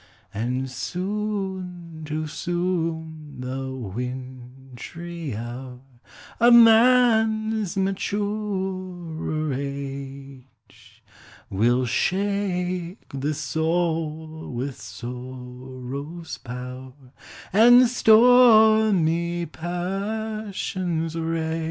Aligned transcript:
And 0.33 0.67
soon, 0.67 2.01
too 2.07 2.25
soon, 2.25 3.39
the 3.39 3.71
wintry 3.71 5.35
hour 5.35 5.81
Of 6.39 6.55
man's 6.55 7.77
maturer 7.77 9.53
age 9.53 11.03
Will 11.51 11.85
shake 11.85 13.09
the 13.09 13.35
soul 13.35 14.49
with 14.49 14.81
sorrow's 14.81 16.39
power, 16.39 16.93
And 17.53 17.87
stormy 17.87 19.45
passion's 19.45 21.15
rage. 21.15 21.51